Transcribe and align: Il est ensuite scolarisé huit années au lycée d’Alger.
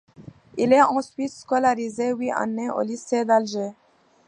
Il 0.57 0.73
est 0.73 0.81
ensuite 0.81 1.31
scolarisé 1.31 2.09
huit 2.13 2.31
années 2.31 2.71
au 2.71 2.81
lycée 2.81 3.23
d’Alger. 3.23 3.69